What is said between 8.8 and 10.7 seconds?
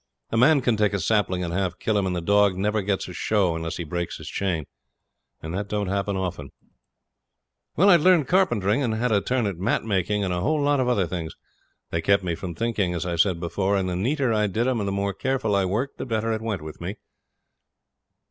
and had a turn at mat making and a whole